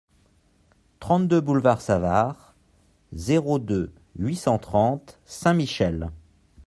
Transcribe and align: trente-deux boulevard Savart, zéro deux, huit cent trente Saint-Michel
trente-deux 0.99 1.41
boulevard 1.41 1.79
Savart, 1.79 2.55
zéro 3.13 3.59
deux, 3.59 3.93
huit 4.15 4.35
cent 4.35 4.57
trente 4.57 5.19
Saint-Michel 5.25 6.09